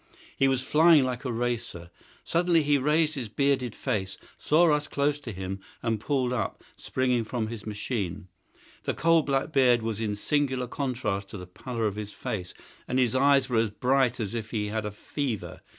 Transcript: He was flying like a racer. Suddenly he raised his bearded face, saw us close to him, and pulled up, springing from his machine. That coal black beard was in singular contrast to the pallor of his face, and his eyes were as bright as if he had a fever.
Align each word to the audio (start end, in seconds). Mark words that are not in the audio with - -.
He 0.35 0.47
was 0.47 0.63
flying 0.63 1.03
like 1.03 1.25
a 1.25 1.31
racer. 1.31 1.91
Suddenly 2.23 2.63
he 2.63 2.79
raised 2.79 3.13
his 3.13 3.29
bearded 3.29 3.75
face, 3.75 4.17
saw 4.35 4.71
us 4.73 4.87
close 4.87 5.19
to 5.19 5.31
him, 5.31 5.59
and 5.83 5.99
pulled 5.99 6.33
up, 6.33 6.63
springing 6.75 7.23
from 7.23 7.49
his 7.49 7.67
machine. 7.67 8.27
That 8.85 8.97
coal 8.97 9.21
black 9.21 9.51
beard 9.51 9.83
was 9.83 9.99
in 9.99 10.15
singular 10.15 10.65
contrast 10.65 11.29
to 11.29 11.37
the 11.37 11.45
pallor 11.45 11.85
of 11.85 11.97
his 11.97 12.11
face, 12.13 12.55
and 12.87 12.97
his 12.97 13.15
eyes 13.15 13.47
were 13.47 13.57
as 13.57 13.69
bright 13.69 14.19
as 14.19 14.33
if 14.33 14.49
he 14.49 14.69
had 14.69 14.87
a 14.87 14.91
fever. 14.91 15.61